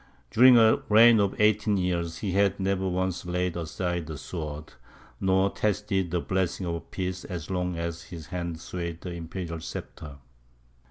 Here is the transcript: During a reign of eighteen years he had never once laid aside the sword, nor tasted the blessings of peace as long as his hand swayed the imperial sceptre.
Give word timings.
During 0.31 0.57
a 0.57 0.77
reign 0.89 1.19
of 1.19 1.39
eighteen 1.39 1.77
years 1.77 2.17
he 2.17 2.31
had 2.31 2.59
never 2.59 2.89
once 2.89 3.23
laid 3.23 3.55
aside 3.55 4.07
the 4.07 4.17
sword, 4.17 4.73
nor 5.19 5.51
tasted 5.51 6.09
the 6.09 6.19
blessings 6.19 6.67
of 6.69 6.89
peace 6.89 7.23
as 7.23 7.51
long 7.51 7.77
as 7.77 8.05
his 8.05 8.25
hand 8.25 8.59
swayed 8.59 9.01
the 9.01 9.11
imperial 9.11 9.59
sceptre. 9.59 10.15